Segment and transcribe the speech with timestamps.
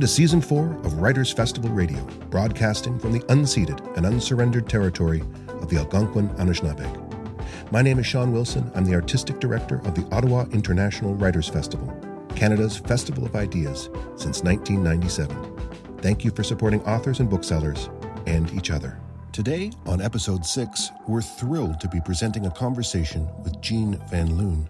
[0.00, 5.20] Welcome to Season 4 of Writers Festival Radio, broadcasting from the unceded and unsurrendered territory
[5.48, 7.70] of the Algonquin Anishinaabeg.
[7.70, 8.72] My name is Sean Wilson.
[8.74, 11.94] I'm the Artistic Director of the Ottawa International Writers Festival,
[12.34, 15.98] Canada's Festival of Ideas since 1997.
[15.98, 17.90] Thank you for supporting authors and booksellers
[18.26, 18.98] and each other.
[19.32, 24.66] Today, on Episode 6, we're thrilled to be presenting a conversation with Jean Van Loon.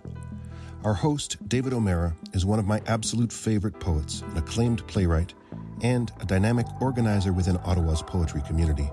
[0.82, 5.34] Our host, David O'Meara, is one of my absolute favorite poets, an acclaimed playwright,
[5.82, 8.88] and a dynamic organizer within Ottawa's poetry community.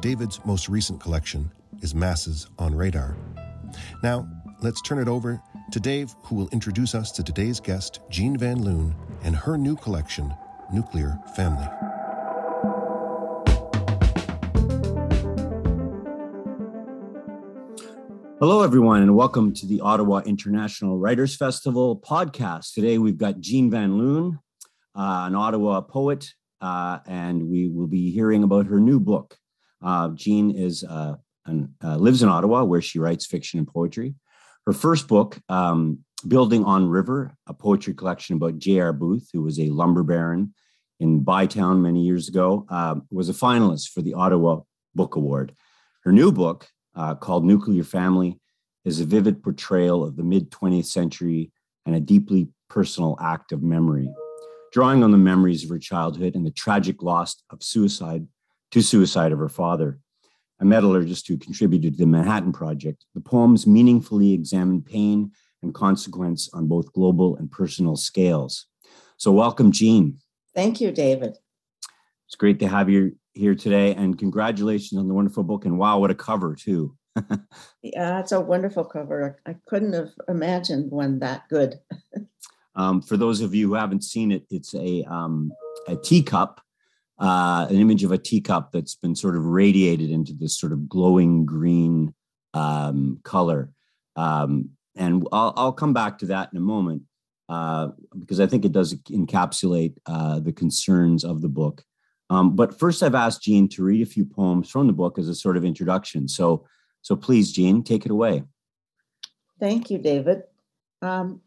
[0.00, 3.16] David's most recent collection is Masses on Radar.
[4.02, 4.28] Now,
[4.60, 8.64] let's turn it over to Dave, who will introduce us to today's guest, Jean Van
[8.64, 10.34] Loon, and her new collection,
[10.72, 11.68] Nuclear Family.
[18.40, 22.72] Hello, everyone, and welcome to the Ottawa International Writers Festival podcast.
[22.72, 24.38] Today, we've got Jean Van Loon,
[24.96, 26.32] uh, an Ottawa poet,
[26.62, 29.36] uh, and we will be hearing about her new book.
[29.84, 34.14] Uh, Jean is uh, an, uh, lives in Ottawa, where she writes fiction and poetry.
[34.64, 38.94] Her first book, um, Building on River, a poetry collection about J.R.
[38.94, 40.54] Booth, who was a lumber baron
[40.98, 44.60] in Bytown many years ago, uh, was a finalist for the Ottawa
[44.94, 45.54] Book Award.
[46.04, 48.38] Her new book, uh, called Nuclear Family
[48.84, 51.52] is a vivid portrayal of the mid 20th century
[51.86, 54.08] and a deeply personal act of memory.
[54.72, 58.26] Drawing on the memories of her childhood and the tragic loss of suicide
[58.70, 59.98] to suicide of her father,
[60.60, 65.32] a metallurgist who contributed to the Manhattan Project, the poems meaningfully examine pain
[65.62, 68.66] and consequence on both global and personal scales.
[69.16, 70.18] So, welcome, Jean.
[70.54, 71.36] Thank you, David.
[72.26, 75.64] It's great to have you here today, and congratulations on the wonderful book.
[75.64, 76.96] And wow, what a cover, too.
[77.82, 79.40] yeah, it's a wonderful cover.
[79.46, 81.78] I couldn't have imagined one that good.
[82.74, 85.52] um, for those of you who haven't seen it, it's a, um,
[85.88, 86.60] a teacup,
[87.18, 90.88] uh, an image of a teacup that's been sort of radiated into this sort of
[90.88, 92.14] glowing green
[92.54, 93.70] um, color.
[94.16, 97.02] Um, and I'll, I'll come back to that in a moment
[97.48, 97.88] uh,
[98.18, 101.84] because I think it does encapsulate uh, the concerns of the book.
[102.30, 105.28] Um, but first, I've asked Jean to read a few poems from the book as
[105.28, 106.28] a sort of introduction.
[106.28, 106.64] So,
[107.02, 108.44] so please, Jean, take it away.
[109.58, 110.44] Thank you, David.
[111.02, 111.40] Um,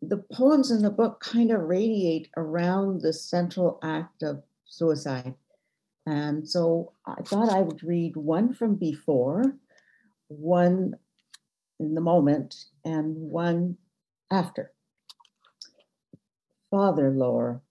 [0.00, 5.34] the poems in the book kind of radiate around the central act of suicide.
[6.06, 9.42] And so I thought I would read one from before,
[10.28, 10.94] one
[11.80, 13.76] in the moment, and one
[14.30, 14.72] after.
[16.70, 17.62] Father lore.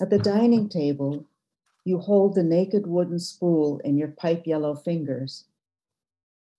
[0.00, 1.24] At the dining table,
[1.84, 5.44] you hold the naked wooden spool in your pipe yellow fingers.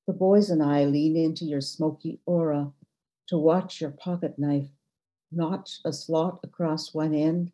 [0.08, 2.72] The boys and I lean into your smoky aura
[3.28, 4.70] to watch your pocket knife
[5.32, 7.52] notch a slot across one end,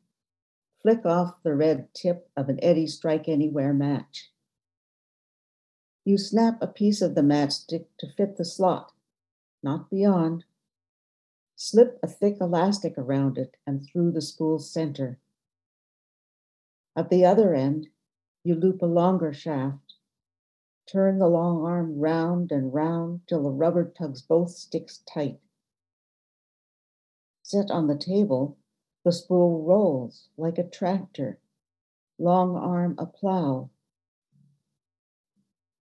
[0.82, 4.30] flick off the red tip of an Eddy Strike Anywhere match.
[6.06, 8.92] You snap a piece of the matchstick to fit the slot,
[9.64, 10.46] not beyond.
[11.56, 15.20] Slip a thick elastic around it and through the spool's center.
[16.96, 17.88] At the other end,
[18.44, 19.96] you loop a longer shaft.
[20.86, 25.40] Turn the long arm round and round till the rubber tugs both sticks tight.
[27.44, 28.58] Set on the table,
[29.04, 31.40] the spool rolls like a tractor,
[32.18, 33.70] long arm a plow.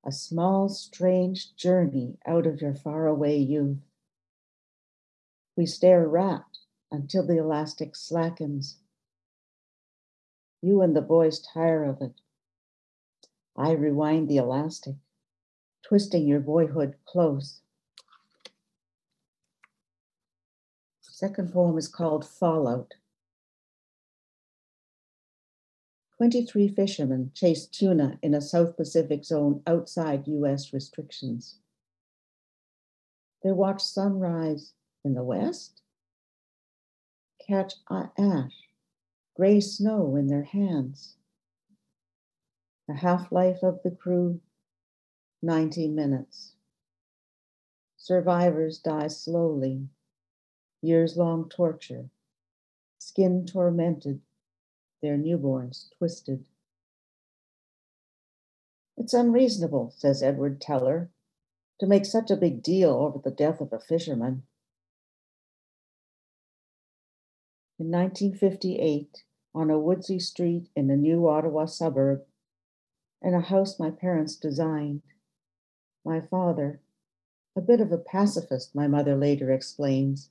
[0.05, 3.83] A small, strange journey out of your faraway youth.
[5.57, 6.61] We stare rapt
[6.91, 8.79] until the elastic slackens
[10.63, 12.13] you and the boys tire of it.
[13.57, 14.97] I rewind the elastic,
[15.83, 17.61] twisting your boyhood close.
[21.03, 22.95] Second poem is called Fallout.
[26.17, 31.57] 23 fishermen chase tuna in a South Pacific zone outside US restrictions.
[33.43, 35.81] They watch sunrise in the west,
[37.47, 38.70] catch ash
[39.41, 41.15] gray snow in their hands.
[42.87, 44.43] The half life of the crew
[45.41, 46.53] 90 minutes.
[47.97, 49.89] Survivors die slowly,
[50.83, 52.11] years long torture,
[52.99, 54.21] skin tormented,
[55.01, 56.45] their newborns twisted.
[58.99, 61.09] It's unreasonable, says Edward Teller,
[61.79, 64.43] to make such a big deal over the death of a fisherman.
[67.79, 72.23] In 1958, on a woodsy street in a new Ottawa suburb,
[73.23, 75.03] in a house my parents designed.
[76.05, 76.81] My father,
[77.57, 80.31] a bit of a pacifist, my mother later explains,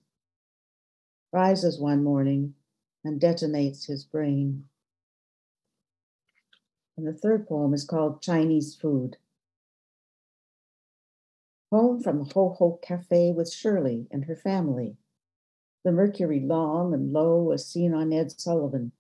[1.32, 2.56] rises one morning
[3.04, 4.66] and detonates his brain.
[6.98, 9.18] And the third poem is called Chinese Food.
[11.72, 14.98] Home from the Ho Ho Cafe with Shirley and her family.
[15.86, 18.92] The mercury long and low as seen on Ed Sullivan.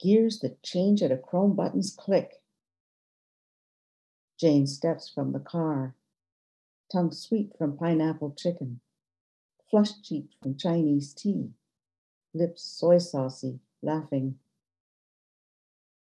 [0.00, 2.42] Gears that change at a chrome button's click.
[4.38, 5.94] Jane steps from the car,
[6.90, 8.80] tongue sweet from pineapple chicken,
[9.70, 11.50] flushed cheek from Chinese tea,
[12.32, 14.38] lips soy saucy, laughing.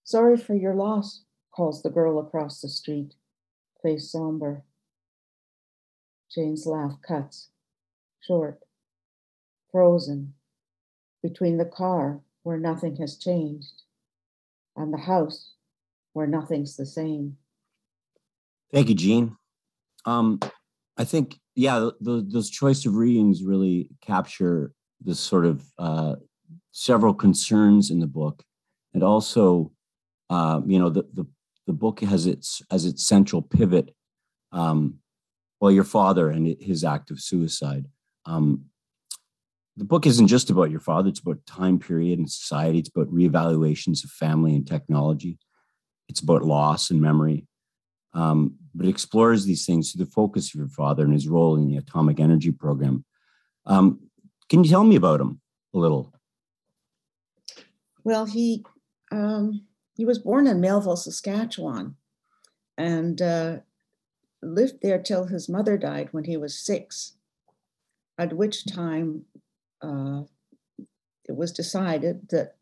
[0.05, 3.15] Sorry for your loss, calls the girl across the street,
[3.83, 4.65] face somber.
[6.31, 7.49] Jane's laugh cuts,
[8.21, 8.63] short,
[9.73, 10.35] frozen,
[11.23, 13.83] between the car where nothing has changed
[14.77, 15.55] and the house
[16.13, 17.37] where nothing's the same.
[18.73, 19.37] Thank you, Jean.
[20.05, 20.41] Um,
[20.97, 26.17] I think, yeah, the, those choice of readings really capture this sort of uh,
[26.73, 28.43] several concerns in the book,
[28.95, 29.73] and also,
[30.31, 31.27] uh, you know, the, the
[31.67, 33.95] the book has its as its central pivot.
[34.53, 34.99] Um,
[35.61, 37.87] well, your father and his act of suicide.
[38.25, 38.65] Um,
[39.79, 42.79] the book isn't just about your father; it's about time period and society.
[42.79, 45.39] It's about reevaluations of family and technology.
[46.09, 47.47] It's about loss and memory.
[48.13, 51.57] Um, but it explores these things through the focus of your father and his role
[51.57, 53.05] in the atomic energy program.
[53.67, 54.01] Um,
[54.49, 55.41] can you tell me about him
[55.75, 56.13] a little?
[58.03, 58.65] Well, he
[59.13, 61.97] um, he was born in Melville, Saskatchewan,
[62.77, 63.57] and uh,
[64.43, 67.15] lived there till his mother died when he was six.
[68.17, 69.27] At which time,
[69.83, 70.23] uh,
[71.25, 72.57] it was decided that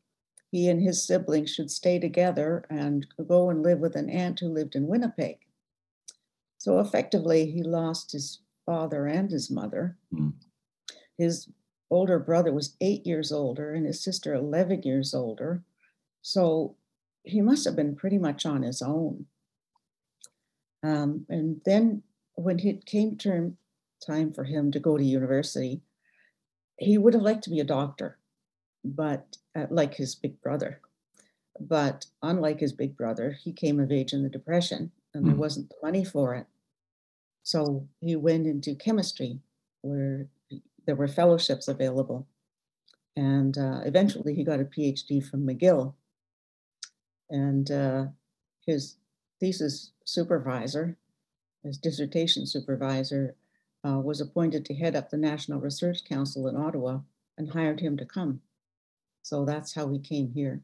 [0.51, 4.49] he and his siblings should stay together and go and live with an aunt who
[4.49, 5.39] lived in Winnipeg.
[6.59, 9.97] So effectively, he lost his father and his mother.
[10.13, 10.33] Mm.
[11.19, 11.49] His
[11.91, 15.63] older brother was eight years older and his sister 11 years older.
[16.23, 16.77] So
[17.23, 19.27] he must have been pretty much on his own.
[20.83, 22.03] Um, and then
[22.35, 23.57] when it came term,
[24.05, 25.81] time for him to go to university,
[26.79, 28.19] he would have liked to be a doctor,
[28.85, 30.81] but uh, like his big brother.
[31.59, 35.29] But unlike his big brother, he came of age in the Depression and mm.
[35.29, 36.47] there wasn't the money for it.
[37.43, 39.39] So he went into chemistry,
[39.83, 40.27] where
[40.85, 42.27] there were fellowships available.
[43.17, 45.95] And uh, eventually he got a PhD from McGill.
[47.31, 48.07] And uh,
[48.67, 48.97] his
[49.41, 50.97] thesis supervisor,
[51.63, 53.35] his dissertation supervisor,
[53.87, 57.01] uh, was appointed to head up the National Research Council in Ottawa
[57.39, 58.41] and hired him to come.
[59.23, 60.63] So that's how he came here.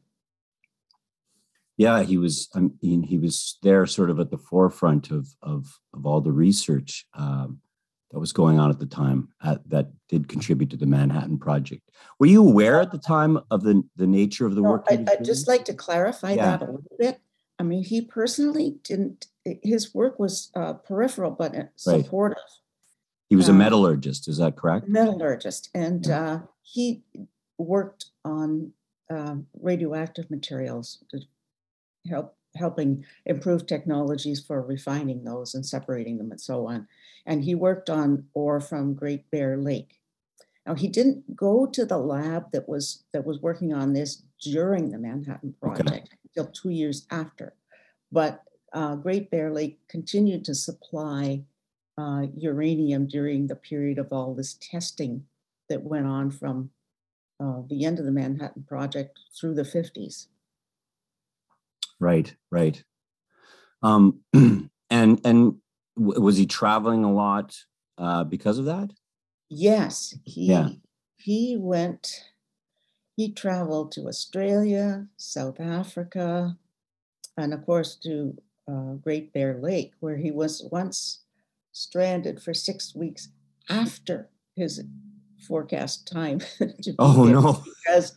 [1.77, 2.49] Yeah, he was.
[2.53, 6.31] I mean, he was there, sort of at the forefront of of of all the
[6.31, 7.61] research um,
[8.11, 11.89] that was going on at the time at, that did contribute to the Manhattan Project.
[12.19, 14.85] Were you aware at the time of the, the nature of the no, work?
[14.87, 16.57] I, would just like to clarify yeah.
[16.57, 17.19] that a little bit.
[17.57, 22.37] I mean, he personally didn't, his work was uh, peripheral, but uh, supportive.
[22.37, 22.62] Right.
[23.33, 24.87] He was a um, metallurgist, is that correct?
[24.87, 25.71] Metallurgist.
[25.73, 26.21] And yeah.
[26.21, 27.01] uh, he
[27.57, 28.73] worked on
[29.09, 31.21] um, radioactive materials to
[32.07, 36.87] help helping improve technologies for refining those and separating them and so on.
[37.25, 39.99] And he worked on ore from Great Bear Lake.
[40.67, 44.91] Now he didn't go to the lab that was that was working on this during
[44.91, 46.03] the Manhattan Project okay.
[46.35, 47.55] until two years after,
[48.11, 51.45] but uh, Great Bear Lake continued to supply
[51.97, 55.25] uh, uranium during the period of all this testing
[55.69, 56.69] that went on from
[57.39, 60.27] uh, the end of the Manhattan Project through the 50s.
[61.99, 62.83] Right, right.
[63.81, 64.69] Um, and
[65.23, 65.55] and
[65.95, 67.57] was he traveling a lot
[67.97, 68.91] uh, because of that?
[69.49, 70.69] Yes, he yeah.
[71.17, 72.29] he went.
[73.15, 76.57] He traveled to Australia, South Africa,
[77.37, 78.35] and of course to
[78.67, 81.19] uh, Great Bear Lake, where he was once
[81.73, 83.29] stranded for six weeks
[83.69, 84.83] after his
[85.45, 88.15] forecast time to be oh no because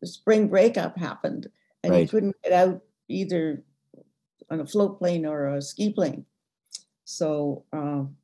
[0.00, 1.48] the spring breakup happened
[1.82, 2.00] and right.
[2.00, 3.62] he couldn't get out either
[4.50, 6.24] on a float plane or a ski plane.
[7.04, 8.16] So um,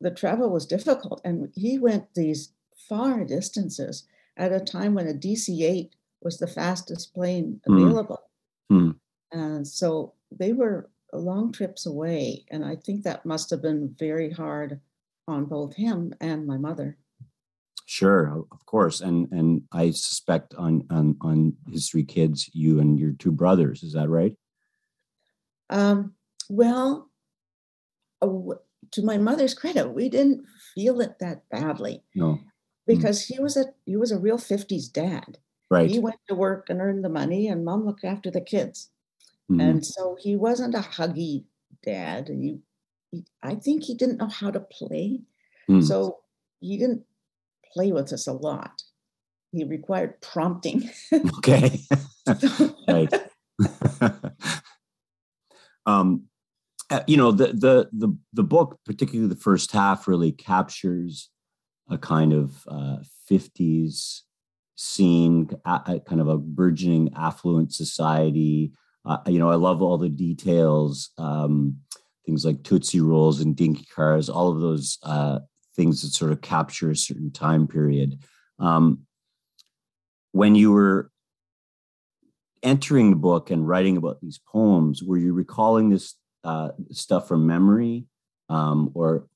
[0.00, 2.52] the travel was difficult, and he went these
[2.88, 4.04] far distances
[4.36, 7.76] at a time when a DC 8 was the fastest plane hmm.
[7.76, 8.20] available.
[8.70, 8.96] Mm.
[9.32, 12.44] And so they were long trips away.
[12.50, 14.80] And I think that must have been very hard
[15.28, 16.98] on both him and my mother.
[17.88, 22.98] Sure, of course, and and I suspect on on on his three kids, you and
[22.98, 23.84] your two brothers.
[23.84, 24.34] Is that right?
[25.70, 26.14] Um,
[26.48, 27.08] well,
[28.20, 28.28] uh,
[28.90, 30.44] to my mother's credit, we didn't
[30.74, 32.02] feel it that badly.
[32.16, 32.40] No,
[32.88, 33.34] because mm.
[33.36, 35.38] he was a he was a real '50s dad.
[35.70, 35.88] Right.
[35.88, 38.90] He went to work and earned the money, and mom looked after the kids.
[39.50, 39.62] Mhm.
[39.62, 41.44] And so he wasn't a huggy
[41.84, 42.28] dad.
[42.28, 42.60] He,
[43.10, 45.20] he, I think he didn't know how to play.
[45.70, 45.84] Mm.
[45.84, 46.18] So
[46.60, 47.04] he didn't
[47.72, 48.82] play with us a lot.
[49.52, 50.90] He required prompting.
[51.38, 51.80] okay.
[52.88, 53.12] right.
[55.86, 56.24] um,
[56.90, 61.30] uh, you know the the the the book, particularly the first half, really captures
[61.88, 62.98] a kind of uh,
[63.30, 64.22] 50s
[64.76, 68.72] scene, a, a kind of a burgeoning affluent society.
[69.06, 71.78] Uh, you know, I love all the details, um,
[72.24, 75.38] things like Tootsie Rolls and Dinky Cars, all of those uh,
[75.76, 78.18] things that sort of capture a certain time period.
[78.58, 79.06] Um,
[80.32, 81.10] when you were
[82.64, 87.46] entering the book and writing about these poems, were you recalling this uh, stuff from
[87.46, 88.06] memory,
[88.48, 89.28] um, or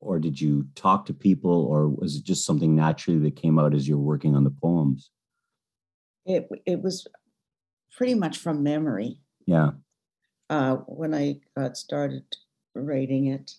[0.00, 3.74] or did you talk to people, or was it just something naturally that came out
[3.74, 5.10] as you're working on the poems?
[6.28, 7.06] it, it was
[7.96, 9.18] pretty much from memory.
[9.46, 9.70] Yeah.
[10.50, 12.24] uh, when I got started
[12.74, 13.54] writing it.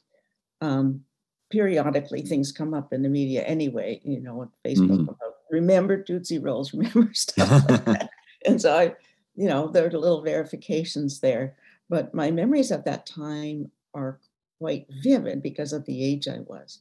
[0.61, 1.03] Um,
[1.51, 5.03] periodically, things come up in the media anyway, you know, on Facebook Mhm.
[5.09, 8.09] about remember Tootsie Rolls, remember stuff like that.
[8.45, 8.95] And so I,
[9.35, 11.55] you know, there are little verifications there.
[11.89, 14.19] But my memories of that time are
[14.59, 16.79] quite vivid because of the age I was.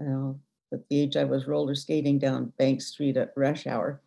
[0.00, 0.32] Uh,
[0.72, 4.00] at the age I was roller skating down Bank Street at rush hour,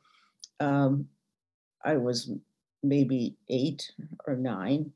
[0.59, 1.07] um,
[1.83, 2.29] I was
[2.83, 3.91] maybe eight
[4.25, 4.91] or nine.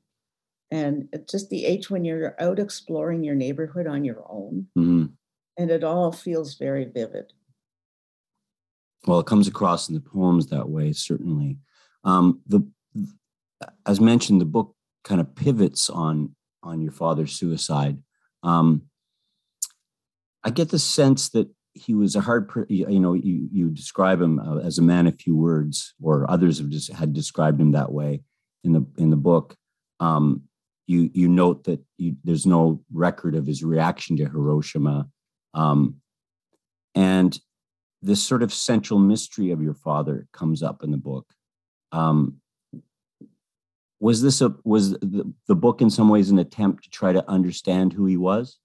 [0.69, 5.13] And it's just the age when you're out exploring your neighborhood on your own, Mhm.
[5.57, 7.33] and it all feels very vivid.
[9.05, 11.57] Well, it comes across in the poems that way, certainly.
[12.03, 12.61] Um, the
[13.85, 18.01] as mentioned, the book kind of pivots on on your father's suicide.
[18.43, 18.89] Um,
[20.43, 24.39] I get the sense that he was a hard, you know, you you describe him
[24.39, 27.91] uh, as a man of few words, or others have just had described him that
[27.91, 28.21] way
[28.63, 29.55] in the in the book.
[29.99, 30.43] Um,
[30.87, 35.07] you you note that you, there's no record of his reaction to Hiroshima,
[35.53, 35.95] um,
[36.93, 37.39] and
[38.01, 41.27] this sort of central mystery of your father comes up in the book.
[41.91, 42.37] Um,
[43.99, 47.29] was this a was the, the book in some ways an attempt to try to
[47.29, 48.57] understand who he was?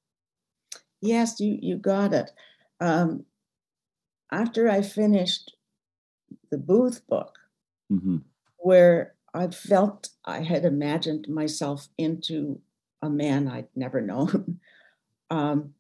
[1.00, 2.30] Yes, you you got it.
[2.80, 3.24] Um,
[4.32, 5.56] after I finished
[6.50, 7.38] the Booth book,
[7.88, 8.18] hmm
[8.58, 12.60] where I felt I had imagined myself into
[13.02, 14.58] a man I'd never known,
[15.30, 15.74] um,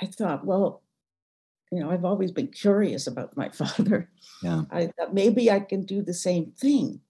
[0.00, 0.82] I thought, well,
[1.70, 4.10] you know, I've always been curious about my father.
[4.42, 4.62] Yeah.
[4.70, 7.00] I thought maybe I can do the same thing,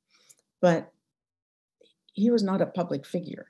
[0.61, 0.93] but
[2.13, 3.47] he was not a public figure.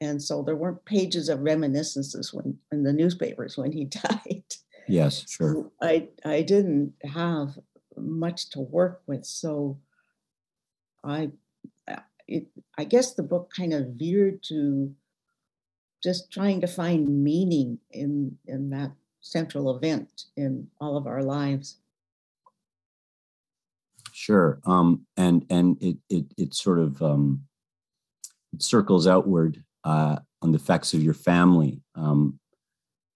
[0.00, 4.44] And so there weren't pages of reminiscences when in the newspapers when he died.
[4.88, 5.54] Yes, sure.
[5.54, 7.58] So I I didn't have
[7.96, 9.78] much to work with, so
[11.04, 11.30] I
[12.30, 12.46] it,
[12.78, 14.94] I guess the book kind of veered to
[16.02, 21.76] just trying to find meaning in in that central event in all of our lives.
[24.12, 24.60] Sure.
[24.64, 27.44] Um, and and it it it sort of um,
[28.52, 31.82] it circles outward uh, on the effects of your family.
[31.94, 32.38] Um,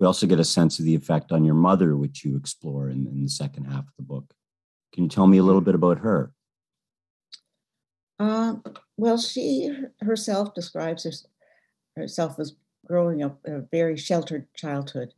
[0.00, 3.06] we also get a sense of the effect on your mother, which you explore in,
[3.06, 4.34] in the second half of the book.
[4.92, 6.32] Can you tell me a little bit about her?
[8.18, 8.54] Uh,
[8.96, 11.26] well, she herself describes hers-
[11.96, 12.54] herself as
[12.86, 15.14] growing up a very sheltered childhood.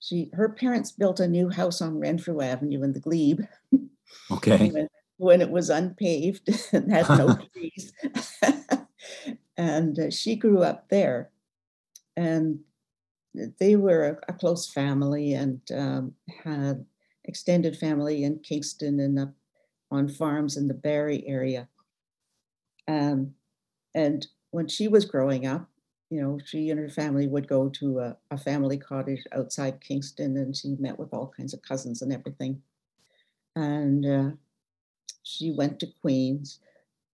[0.00, 3.40] She her parents built a new house on Renfrew Avenue in the Glebe.
[4.30, 4.70] Okay.
[4.72, 4.88] when,
[5.18, 7.92] when it was unpaved and had no trees.
[9.56, 11.30] and uh, she grew up there.
[12.16, 12.60] And
[13.34, 16.84] they were a, a close family and um, had
[17.24, 19.32] extended family in Kingston and up
[19.90, 21.68] on farms in the Barrie area.
[22.88, 23.34] Um,
[23.94, 25.68] and when she was growing up,
[26.10, 30.36] you know, she and her family would go to a, a family cottage outside Kingston
[30.36, 32.60] and she met with all kinds of cousins and everything.
[33.54, 34.30] And uh,
[35.22, 36.58] she went to Queens.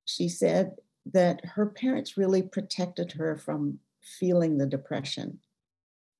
[0.06, 0.76] She said
[1.12, 5.38] that her parents really protected her from feeling the depression.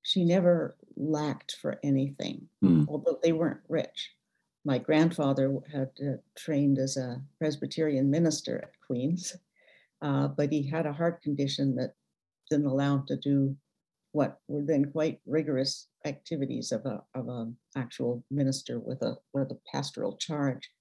[0.07, 2.85] She never lacked for anything, Hmm.
[2.87, 4.15] although they weren't rich.
[4.63, 9.35] My grandfather had uh, trained as a Presbyterian minister at Queens,
[10.01, 11.93] uh, but he had a heart condition that
[12.49, 13.57] didn't allow him to do
[14.13, 19.51] what were then quite rigorous activities of a of an actual minister with a with
[19.51, 20.71] a pastoral charge.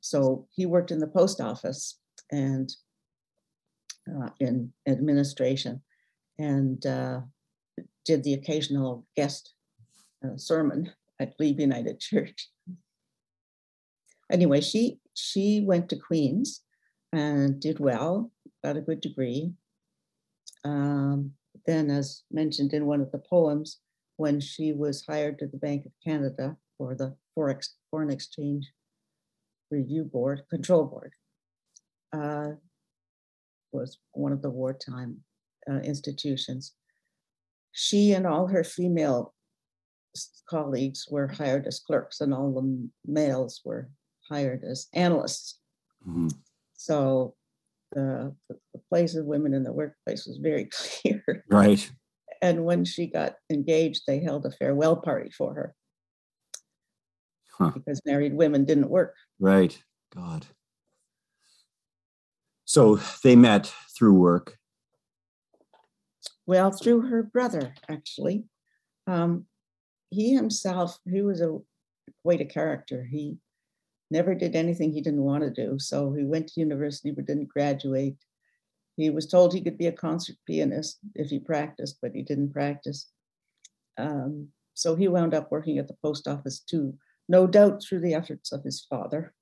[0.00, 2.00] So he worked in the post office
[2.32, 2.74] and
[4.12, 5.80] uh, in administration,
[6.40, 7.20] and uh,
[8.04, 9.54] did the occasional guest
[10.24, 12.50] uh, sermon at Glebe United Church.
[14.30, 16.62] Anyway, she she went to Queen's
[17.12, 18.32] and did well,
[18.64, 19.52] got a good degree.
[20.64, 21.32] Um,
[21.66, 23.78] then, as mentioned in one of the poems,
[24.16, 28.70] when she was hired to the Bank of Canada for the Forex, Foreign Exchange
[29.70, 31.12] Review Board, Control Board,
[32.12, 32.52] uh,
[33.72, 35.18] was one of the wartime
[35.70, 36.72] uh, institutions.
[37.74, 39.34] She and all her female
[40.48, 43.90] colleagues were hired as clerks, and all the males were
[44.30, 45.58] hired as analysts.
[46.08, 46.28] Mm-hmm.
[46.74, 47.34] So
[47.92, 50.70] the, the place of women in the workplace was very
[51.02, 51.44] clear.
[51.50, 51.90] Right.
[52.40, 55.74] And when she got engaged, they held a farewell party for her
[57.58, 57.70] huh.
[57.74, 59.14] because married women didn't work.
[59.38, 59.82] Right.
[60.14, 60.46] God.
[62.64, 64.58] So they met through work.
[66.46, 68.44] Well, through her brother, actually.
[69.06, 69.46] Um,
[70.10, 71.58] he himself, he was a
[72.22, 73.04] quite a character.
[73.04, 73.36] He
[74.10, 75.78] never did anything he didn't want to do.
[75.78, 78.16] So he went to university but didn't graduate.
[78.96, 82.52] He was told he could be a concert pianist if he practiced, but he didn't
[82.52, 83.10] practice.
[83.98, 86.94] Um, so he wound up working at the post office too,
[87.28, 89.32] no doubt through the efforts of his father.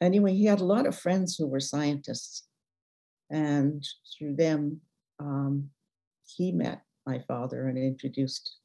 [0.00, 2.46] Anyway, he had a lot of friends who were scientists,
[3.30, 3.86] and
[4.18, 4.80] through them,
[5.20, 5.70] um,
[6.36, 8.58] he met my father and introduced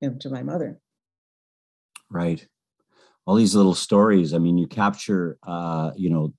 [0.00, 0.78] him to my mother.
[2.10, 2.46] Right.
[3.26, 4.32] All these little stories.
[4.32, 6.34] I mean, you capture, uh, you know,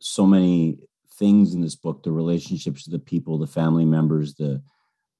[0.00, 0.78] so many
[1.18, 4.62] things in this book the relationships to the people the family members the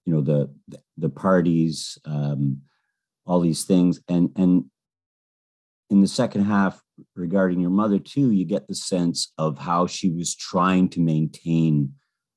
[0.05, 0.49] you know the
[0.97, 2.63] the parties um,
[3.27, 4.65] all these things and and
[5.91, 6.81] in the second half
[7.17, 11.93] regarding your mother too you get the sense of how she was trying to maintain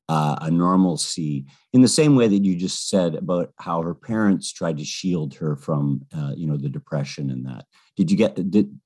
[0.10, 4.52] uh, a normalcy in the same way that you just said about how her parents
[4.52, 7.65] tried to shield her from uh, you know the depression and that.
[7.95, 8.78] Did you get did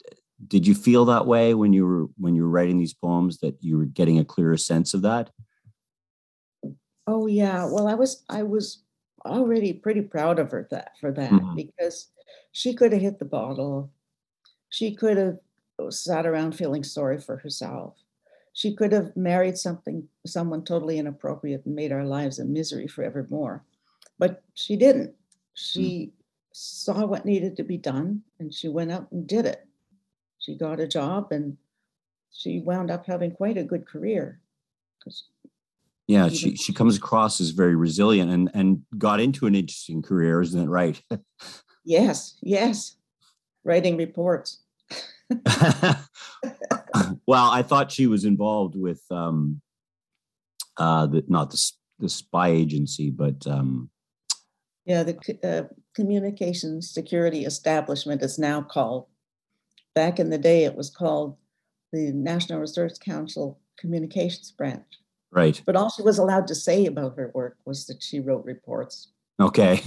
[0.47, 3.55] did you feel that way when you were when you were writing these poems that
[3.61, 5.31] you were getting a clearer sense of that?
[7.07, 7.65] Oh yeah.
[7.65, 8.83] Well i was i was
[9.25, 11.55] already pretty proud of her that for that mm-hmm.
[11.55, 12.09] because
[12.51, 13.91] she could have hit the bottle.
[14.69, 15.39] She could have
[15.89, 17.97] sat around feeling sorry for herself
[18.55, 23.63] she could have married something someone totally inappropriate and made our lives a misery forevermore
[24.17, 25.13] but she didn't
[25.53, 26.11] she mm.
[26.51, 29.67] saw what needed to be done and she went out and did it
[30.39, 31.57] she got a job and
[32.35, 34.41] she wound up having quite a good career.
[36.07, 40.41] Yeah, she she comes across as very resilient and and got into an interesting career,
[40.41, 41.01] isn't it right?
[41.83, 42.97] yes, yes.
[43.63, 44.61] Writing reports.
[47.27, 49.61] well, I thought she was involved with um
[50.77, 53.89] uh the not the the spy agency, but um
[54.85, 59.07] yeah, the uh, communications security establishment is now called
[59.95, 61.37] Back in the day, it was called
[61.93, 64.85] the National Research Council Communications Branch.
[65.31, 65.61] Right.
[65.65, 69.07] But all she was allowed to say about her work was that she wrote reports.
[69.39, 69.81] Okay.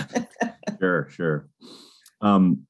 [0.80, 1.48] sure, sure.
[2.20, 2.66] Um,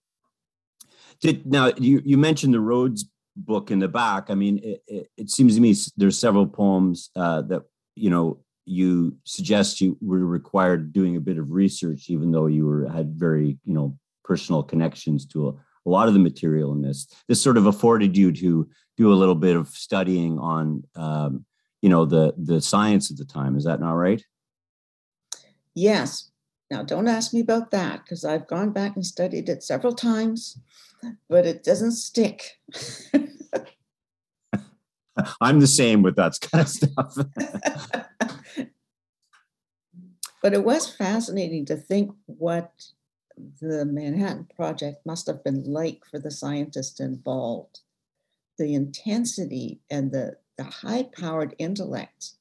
[1.21, 3.05] did now you you mentioned the Rhodes
[3.37, 4.31] book in the back.
[4.31, 7.63] I mean, it, it, it seems to me there's several poems uh, that
[7.95, 12.67] you know you suggest you were required doing a bit of research, even though you
[12.67, 16.83] were had very you know personal connections to a, a lot of the material in
[16.83, 17.07] this.
[17.29, 21.45] This sort of afforded you to do a little bit of studying on, um,
[21.83, 23.57] you know, the the science at the time.
[23.57, 24.23] Is that not right?
[25.75, 26.31] Yes.
[26.71, 30.59] Now, don't ask me about that because I've gone back and studied it several times,
[31.29, 32.59] but it doesn't stick.
[35.41, 37.17] I'm the same with that kind of stuff.
[40.43, 42.73] but it was fascinating to think what
[43.61, 47.81] the Manhattan Project must have been like for the scientists involved.
[48.59, 52.37] The intensity and the, the high powered intellects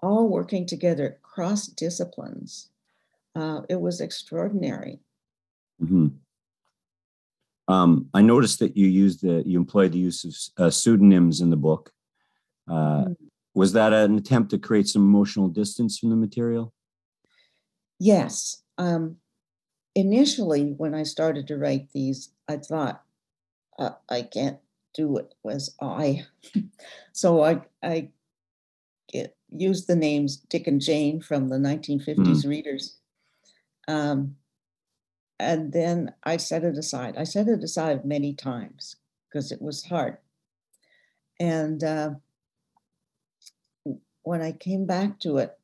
[0.00, 2.68] all working together cross disciplines.
[3.34, 5.00] Uh, it was extraordinary.
[5.82, 6.08] Mm-hmm.
[7.72, 11.50] Um, I noticed that you used the you employed the use of uh, pseudonyms in
[11.50, 11.92] the book.
[12.68, 13.12] Uh, mm-hmm.
[13.54, 16.72] Was that an attempt to create some emotional distance from the material?
[17.98, 18.62] Yes.
[18.76, 19.16] Um,
[19.94, 23.02] initially, when I started to write these, I thought,
[23.78, 24.58] uh, I can't
[24.94, 26.26] do it was I.
[27.12, 28.10] so I, I
[29.12, 32.48] get, used the names Dick and Jane from the 1950s mm.
[32.48, 32.96] readers.
[33.86, 34.36] Um,
[35.40, 37.16] and then I set it aside.
[37.16, 38.96] I set it aside many times
[39.28, 40.18] because it was hard.
[41.40, 42.10] And uh,
[44.28, 45.58] when I came back to it,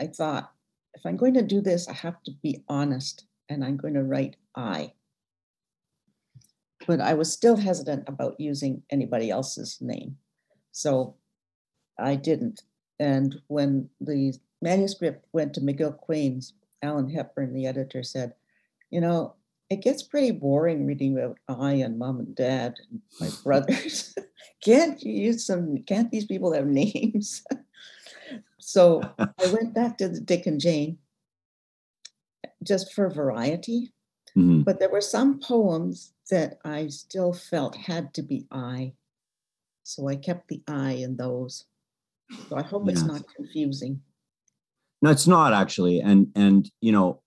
[0.00, 0.50] I thought,
[0.94, 4.02] if I'm going to do this, I have to be honest and I'm going to
[4.02, 4.94] write I.
[6.88, 10.16] but I was still hesitant about using anybody else's name.
[10.72, 11.14] So
[11.96, 12.62] I didn't.
[12.98, 18.34] And when the manuscript went to McGill Queens, Allan Hepburn, the editor, said,
[18.90, 19.34] You know,
[19.70, 24.16] it gets pretty boring reading about I and mom and dad and my brothers.
[24.66, 27.44] can't you use some, can't these people have names?
[28.58, 30.98] so I went back to the Dick and Jane
[32.62, 33.92] just for variety.
[34.36, 34.62] Mm-hmm.
[34.62, 38.92] But there were some poems that I still felt had to be I.
[39.84, 41.64] So I kept the I in those.
[42.48, 44.02] So I hope it's not confusing.
[45.00, 46.00] No, it's not actually.
[46.00, 47.22] And and you know,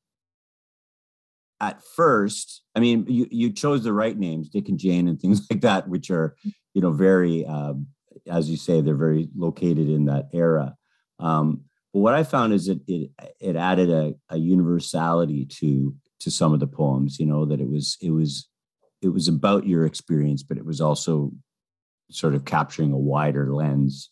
[1.61, 5.45] at first, I mean, you you chose the right names, Dick and Jane, and things
[5.51, 6.35] like that, which are,
[6.73, 7.87] you know, very, um,
[8.27, 10.75] as you say, they're very located in that era.
[11.19, 11.61] Um,
[11.93, 16.53] but what I found is that it it added a, a universality to to some
[16.53, 17.19] of the poems.
[17.19, 18.47] You know, that it was it was
[19.01, 21.31] it was about your experience, but it was also
[22.11, 24.09] sort of capturing a wider lens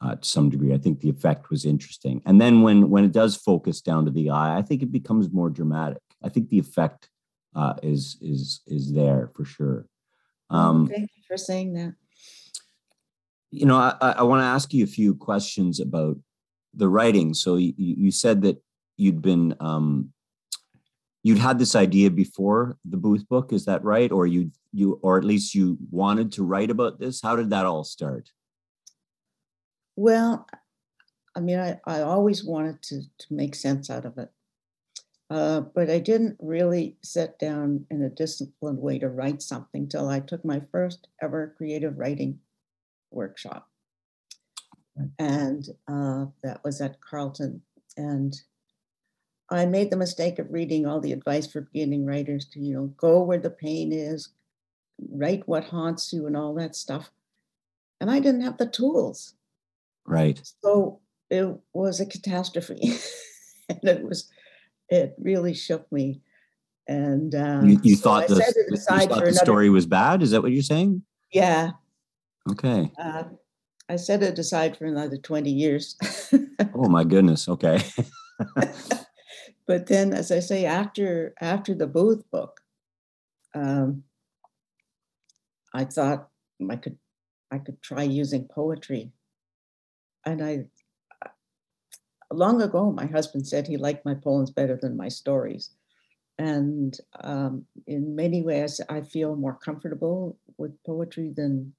[0.00, 0.72] uh, to some degree.
[0.72, 2.22] I think the effect was interesting.
[2.24, 5.32] And then when when it does focus down to the eye, I think it becomes
[5.32, 6.02] more dramatic.
[6.22, 7.10] I think the effect
[7.54, 9.86] uh, is is is there for sure.
[10.50, 11.94] Um, Thank you for saying that.
[13.50, 16.18] You know, I, I want to ask you a few questions about
[16.74, 17.32] the writing.
[17.32, 18.62] So you, you said that
[18.98, 20.12] you'd been um,
[21.22, 25.18] you'd had this idea before the booth book is that right or you you or
[25.18, 28.30] at least you wanted to write about this how did that all start
[29.96, 30.46] well
[31.34, 34.30] i mean i, I always wanted to, to make sense out of it
[35.30, 40.08] uh, but i didn't really sit down in a disciplined way to write something till
[40.08, 42.38] i took my first ever creative writing
[43.10, 43.68] workshop
[45.18, 47.62] and uh, that was at carleton
[47.96, 48.42] and
[49.50, 52.86] I made the mistake of reading all the advice for beginning writers to, you know,
[52.98, 54.30] go where the pain is,
[55.10, 57.10] write what haunts you and all that stuff.
[58.00, 59.34] And I didn't have the tools.
[60.06, 60.40] Right.
[60.62, 62.98] So it was a catastrophe.
[63.68, 64.30] and it was,
[64.88, 66.20] it really shook me.
[66.86, 70.22] And uh, you, you so thought, the, you thought the another, story was bad?
[70.22, 71.02] Is that what you're saying?
[71.32, 71.72] Yeah.
[72.50, 72.90] Okay.
[72.98, 73.24] Uh,
[73.90, 75.96] I set it aside for another 20 years.
[76.74, 77.48] oh my goodness.
[77.48, 77.82] Okay.
[79.68, 82.60] but then as i say after after the booth book
[83.54, 84.02] um,
[85.74, 86.28] i thought
[86.68, 86.98] i could
[87.52, 89.12] i could try using poetry
[90.24, 90.64] and i
[92.30, 95.70] long ago my husband said he liked my poems better than my stories.
[96.40, 101.74] And um, in many ways i feel more comfortable with poetry than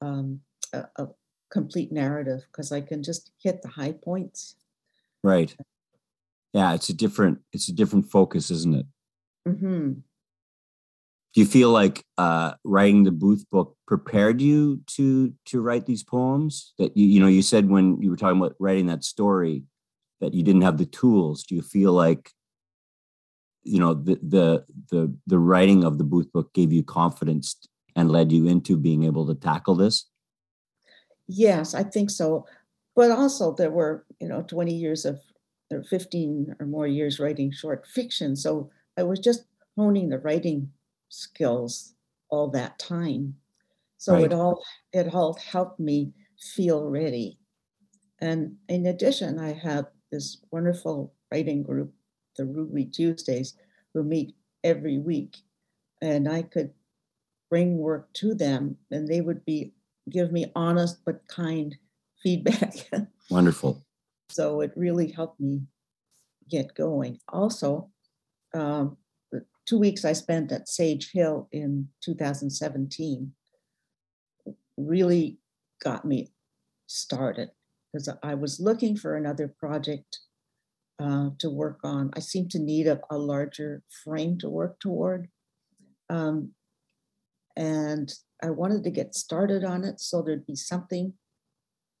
[0.00, 0.40] um,
[0.72, 1.08] a, a
[1.50, 4.56] complete narrative because i can just hit the high points.
[5.22, 5.54] Right.
[6.52, 8.86] Yeah it's a different it's a different focus isn't it?
[9.48, 9.92] Mm-hmm.
[11.34, 16.04] Do you feel like uh, writing the booth book prepared you to to write these
[16.04, 16.74] poems?
[16.78, 19.64] That you you know you said when you were talking about writing that story
[20.20, 21.42] that you didn't have the tools.
[21.42, 22.30] Do you feel like
[23.64, 27.56] you know the the the, the writing of the booth book gave you confidence
[27.96, 30.06] and led you into being able to tackle this?
[31.26, 32.46] Yes i think so.
[32.94, 35.18] But also there were you know 20 years of
[35.72, 38.36] or 15 or more years writing short fiction.
[38.36, 40.70] So I was just honing the writing
[41.08, 41.94] skills
[42.30, 43.34] all that time.
[43.98, 44.24] So right.
[44.24, 44.62] it all
[44.92, 47.38] it all helped me feel ready.
[48.20, 51.92] And in addition, I had this wonderful writing group,
[52.36, 53.54] the Ruby Tuesdays,
[53.92, 55.38] who meet every week.
[56.02, 56.72] And I could
[57.50, 59.72] bring work to them and they would be
[60.10, 61.76] give me honest but kind
[62.22, 62.88] feedback.
[63.30, 63.84] Wonderful.
[64.30, 65.62] So it really helped me
[66.48, 67.18] get going.
[67.28, 67.90] Also,
[68.54, 68.96] um,
[69.66, 73.32] two weeks I spent at Sage Hill in 2017
[74.76, 75.38] really
[75.82, 76.32] got me
[76.86, 77.50] started
[77.92, 80.18] because I was looking for another project
[81.00, 82.10] uh, to work on.
[82.14, 85.28] I seemed to need a, a larger frame to work toward.
[86.10, 86.52] Um,
[87.56, 91.14] and I wanted to get started on it so there'd be something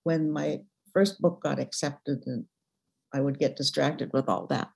[0.02, 0.60] when my
[0.92, 2.44] first book got accepted and
[3.12, 4.68] I would get distracted with all that.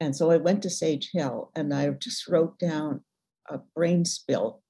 [0.00, 3.02] And so I went to Sage Hill and I just wrote down
[3.48, 4.62] a brain spill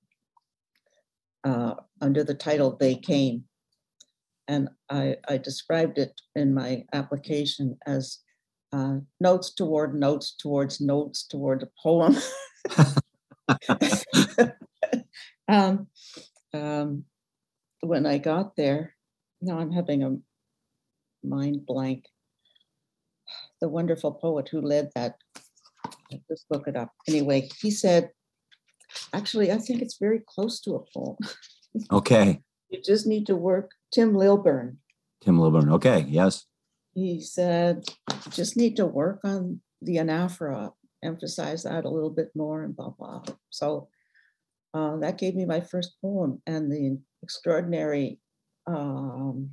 [1.45, 3.45] uh, under the title They Came.
[4.49, 8.19] And I, I described it in my application as
[8.73, 12.17] uh, notes toward notes towards notes toward a poem.
[15.49, 15.87] um,
[16.53, 17.05] um,
[17.81, 18.95] when I got there,
[19.41, 20.17] now I'm having a
[21.27, 22.05] mind blank.
[23.61, 25.17] The wonderful poet who led that,
[26.29, 26.91] just look it up.
[27.09, 28.11] Anyway, he said,
[29.13, 31.17] actually, I think it's very close to a poem.
[31.93, 32.43] Okay.
[32.69, 33.71] you just need to work.
[33.93, 34.79] Tim Lilburn,
[35.23, 35.71] Tim Lilburn.
[35.71, 36.05] Okay.
[36.09, 36.47] Yes.
[36.95, 40.73] he said, "You just need to work on the anaphora,
[41.05, 43.23] emphasize that a little bit more, and blah, blah.
[43.51, 43.87] So
[44.75, 48.19] uh, that gave me my first poem, and the extraordinary
[48.67, 49.51] um,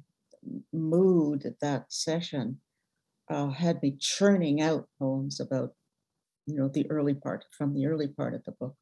[0.73, 2.59] mood at that session
[3.29, 5.71] uh, had me churning out poems about,
[6.45, 8.75] you know, the early part from the early part of the book.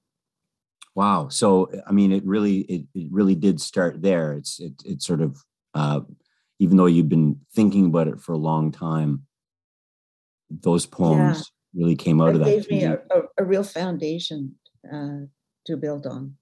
[0.94, 1.28] Wow.
[1.30, 4.34] So I mean, it really it, it really did start there.
[4.34, 6.02] It's it it sort of uh,
[6.60, 9.24] even though you've been thinking about it for a long time,
[10.50, 12.46] those poems really came out It of that.
[12.46, 14.56] gave me a, a, a real foundation
[14.90, 15.28] uh,
[15.66, 16.36] to build on.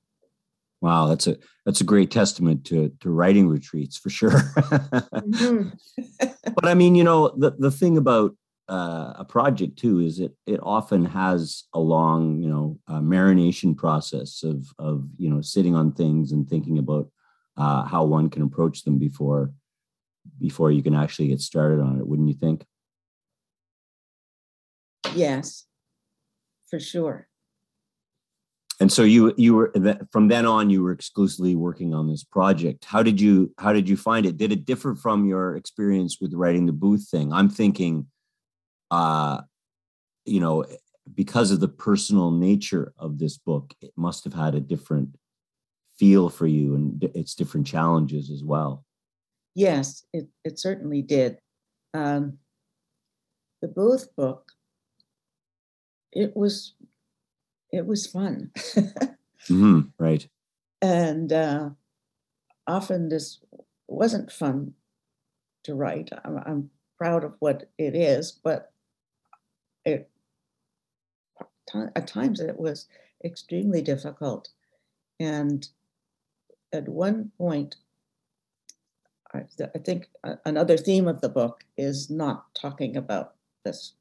[0.84, 4.32] Wow, that's a that's a great testament to to writing retreats for sure.
[4.32, 5.80] Mhm.
[6.56, 8.36] but I mean, you know, the the thing about
[8.68, 13.78] uh, a project too is it it often has a long, you know, uh, marination
[13.78, 17.10] process of of you know sitting on things and thinking about
[17.56, 19.54] uh, how one can approach them before
[20.38, 22.06] before you can actually get started on it.
[22.06, 22.66] Wouldn't you think?
[25.16, 25.64] Yes,
[26.70, 27.30] for sure.
[28.84, 29.72] And so you you were
[30.12, 32.84] from then on you were exclusively working on this project.
[32.84, 34.36] How did you how did you find it?
[34.36, 37.32] Did it differ from your experience with writing the booth thing?
[37.32, 38.08] I'm thinking,
[38.92, 39.40] uh,
[40.26, 40.66] you know,
[41.16, 45.16] because of the personal nature of this book, it must have had a different
[45.98, 48.84] feel for you and its different challenges as well.
[49.56, 51.38] Yes, it, it certainly did.
[51.94, 52.38] Um,
[53.62, 54.52] the Booth book,
[56.12, 56.74] it was
[57.74, 58.52] it was fun.
[59.50, 60.28] Mhm, right.
[60.82, 61.72] and uh,
[62.68, 63.40] often this
[63.88, 64.76] wasn't fun
[65.64, 66.12] to write.
[66.24, 68.72] I'm, I'm proud of what it is, but
[69.84, 70.10] it
[71.96, 72.88] at times it was
[73.26, 74.50] extremely difficult.
[75.20, 75.68] And
[76.72, 77.78] at one point,
[79.34, 80.10] I, I think
[80.46, 83.34] another theme of the book is not talking about
[83.66, 83.94] this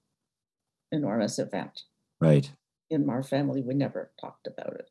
[0.90, 1.84] enormous event
[2.22, 2.52] Right.
[2.92, 4.90] In our family, we never talked about it.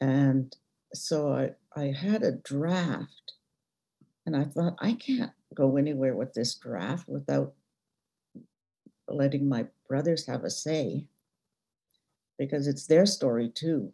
[0.00, 0.54] And
[0.94, 3.32] so I, I had a draft,
[4.24, 7.54] and I thought, I can't go anywhere with this draft without
[9.08, 11.06] letting my brothers have a say
[12.38, 13.92] because it's their story too.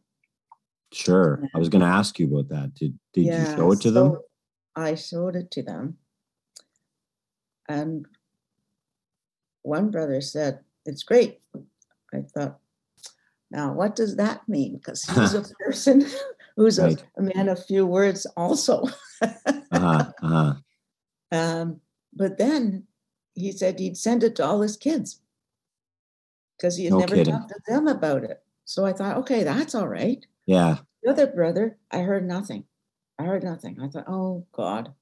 [0.93, 1.43] Sure.
[1.55, 2.75] I was going to ask you about that.
[2.75, 4.19] Did did you show it to them?
[4.77, 5.97] I showed it to them.
[7.69, 8.07] And
[9.63, 11.41] one brother said, It's great.
[12.13, 12.61] I thought,
[13.55, 14.75] now what does that mean?
[14.77, 16.05] Because he's a person
[16.57, 17.05] who's a, Right.
[17.17, 18.85] a man of few words, also.
[19.73, 20.55] Uh-huh, uh-huh.
[21.33, 21.81] um,
[22.13, 22.85] but then
[23.35, 25.21] he said he'd send it to all his kids
[26.57, 27.33] because he had No never kidding.
[27.35, 28.43] talked to them about it.
[28.67, 30.25] So I thought, okay, that's all right.
[30.47, 30.77] Yeah.
[31.03, 32.65] The other brother, I heard nothing.
[33.19, 33.79] I heard nothing.
[33.81, 34.93] I thought, oh God.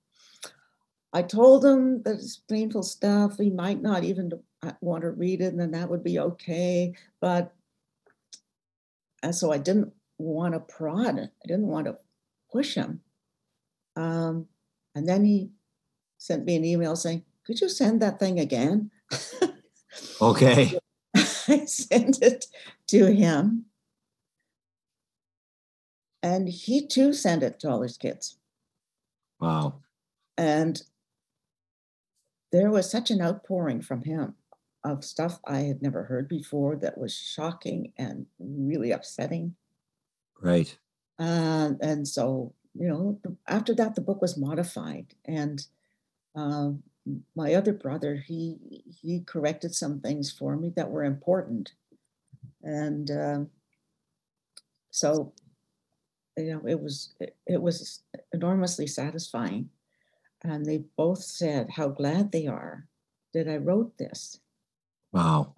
[1.13, 3.37] I told him that it's painful stuff.
[3.39, 4.31] He might not even
[4.63, 6.95] uh, want to read it, and then that would be okay.
[7.21, 7.53] But
[9.23, 11.19] and so I didn't want to prod.
[11.19, 11.99] I didn't want to
[12.51, 13.01] push him.
[13.97, 14.47] Um,
[14.95, 15.51] and then he
[16.19, 18.91] sent me an email saying, "Could you send that thing again?"
[20.21, 20.79] Okay.
[21.15, 22.47] I sent it
[22.89, 23.67] to him.
[26.23, 28.39] And he too sent it to all his kids.
[29.41, 29.81] Wow.
[30.39, 30.83] And
[32.53, 34.35] there was such an outpouring from him
[34.85, 39.55] of stuff I had never heard before that was shocking and really upsetting.
[40.41, 40.77] Right.
[41.19, 45.15] Uh, and so, you know, after that, the book was modified.
[45.25, 45.65] And
[46.35, 46.83] um,
[47.37, 51.73] my other brother, he he corrected some things for me that were important.
[52.63, 53.51] And um,
[54.91, 55.33] so,
[56.37, 59.71] you know, it was it, it was enormously satisfying.
[60.45, 62.89] And they both said how glad they are
[63.33, 64.41] that I wrote this.
[65.13, 65.55] Wow.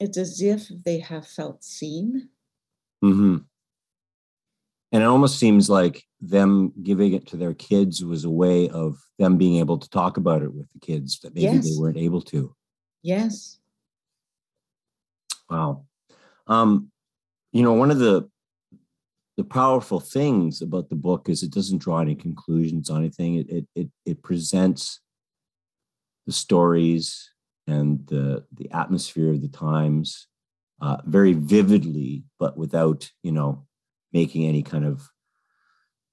[0.00, 2.28] It's as if they have felt seen.
[3.02, 3.38] hmm
[4.92, 8.96] And it almost seems like them giving it to their kids was a way of
[9.18, 12.22] them being able to talk about it with the kids that maybe they weren't able
[12.22, 12.54] to.
[13.02, 13.58] Yes.
[15.50, 15.86] Wow.
[16.46, 16.90] Um,
[17.52, 18.28] you know, one of the
[19.36, 23.36] the powerful things about the book is it doesn't draw any conclusions on anything.
[23.36, 25.00] It it it, it presents
[26.26, 27.30] the stories
[27.66, 30.28] and the the atmosphere of the times
[30.80, 33.66] uh, very vividly, but without you know
[34.12, 35.08] making any kind of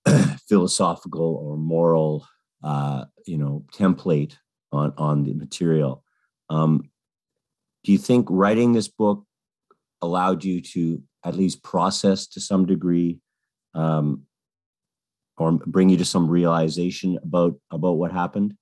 [0.48, 2.28] philosophical or moral
[2.64, 4.38] uh, you know template
[4.72, 6.04] on on the material.
[6.50, 6.90] Um,
[7.84, 9.26] do you think writing this book
[10.02, 13.20] allowed you to at least process to some degree,
[13.74, 14.24] um,
[15.38, 18.56] or bring you to some realization about about what happened?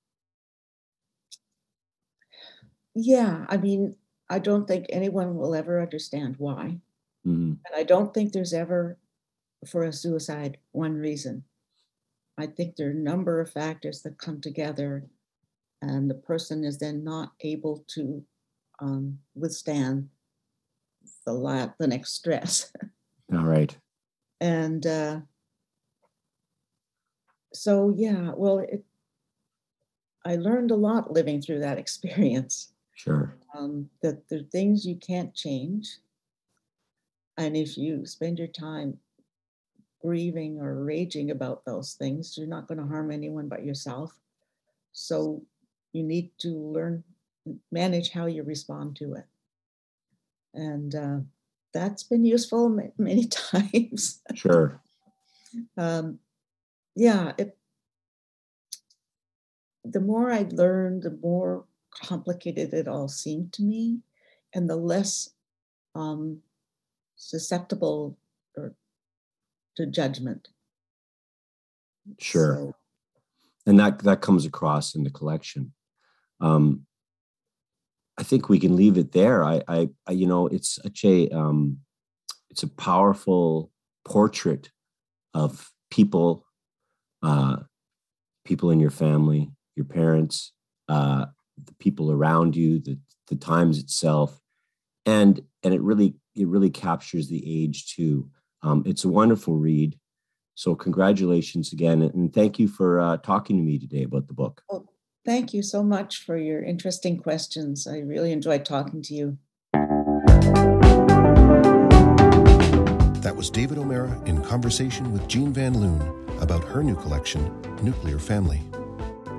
[2.94, 3.96] Yeah, I mean,
[4.28, 6.78] I don't think anyone will ever understand why.
[7.26, 7.52] Mm-hmm.
[7.64, 8.98] And I don't think there's ever,
[9.66, 11.44] for a suicide, one reason.
[12.38, 15.04] I think there are a number of factors that come together,
[15.80, 18.24] and the person is then not able to
[18.80, 20.08] um, withstand
[21.24, 22.72] the la- the next stress.
[23.32, 23.76] All right.
[24.40, 25.20] And uh,
[27.52, 28.84] so, yeah, well, it,
[30.24, 32.71] I learned a lot living through that experience.
[33.02, 33.34] Sure.
[33.58, 35.98] Um, that there are things you can't change.
[37.36, 38.98] And if you spend your time
[40.00, 44.16] grieving or raging about those things, you're not going to harm anyone but yourself.
[44.92, 45.42] So
[45.92, 47.02] you need to learn,
[47.72, 49.24] manage how you respond to it.
[50.54, 51.18] And uh,
[51.74, 54.20] that's been useful many times.
[54.34, 54.80] Sure.
[55.76, 56.20] um,
[56.94, 57.56] yeah, it,
[59.84, 61.64] the more I learned, the more
[62.00, 64.00] complicated it all seemed to me,
[64.54, 65.30] and the less
[65.94, 66.40] um,
[67.16, 68.16] susceptible
[68.56, 68.74] or
[69.76, 70.48] to judgment.
[72.18, 72.56] Sure.
[72.56, 72.74] So,
[73.66, 75.72] and that that comes across in the collection.
[76.40, 76.86] Um,
[78.18, 79.42] I think we can leave it there.
[79.42, 81.78] I, I, I you know, it's such a, um,
[82.50, 83.70] it's a powerful
[84.04, 84.70] portrait
[85.32, 86.44] of people,
[87.22, 87.56] uh,
[88.44, 90.52] people in your family, your parents,
[90.88, 91.26] uh,
[91.62, 94.40] the people around you, the the times itself,
[95.06, 98.28] and and it really it really captures the age too.
[98.62, 99.98] Um, it's a wonderful read.
[100.54, 104.62] So congratulations again, and thank you for uh, talking to me today about the book.
[104.68, 104.86] Well,
[105.24, 107.86] thank you so much for your interesting questions.
[107.86, 109.38] I really enjoyed talking to you.
[113.22, 116.00] That was David O'Meara in conversation with Jean Van Loon
[116.40, 118.60] about her new collection, Nuclear Family.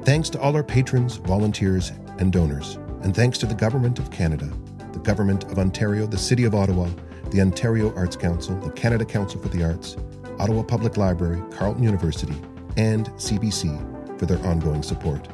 [0.05, 4.51] Thanks to all our patrons, volunteers, and donors, and thanks to the Government of Canada,
[4.91, 6.89] the Government of Ontario, the City of Ottawa,
[7.31, 9.95] the Ontario Arts Council, the Canada Council for the Arts,
[10.39, 12.35] Ottawa Public Library, Carleton University,
[12.75, 15.29] and CBC for their ongoing support.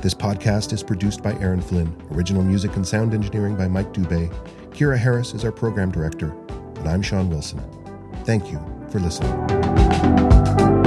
[0.00, 4.32] This podcast is produced by Aaron Flynn, original music and sound engineering by Mike Dubé.
[4.70, 6.34] Kira Harris is our program director,
[6.76, 7.60] and I'm Sean Wilson.
[8.24, 8.60] Thank you
[8.90, 10.79] for listening.